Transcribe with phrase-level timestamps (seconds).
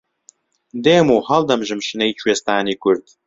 [0.83, 3.05] دێم و هەڵدەمژم شنەی کوێستانی کورد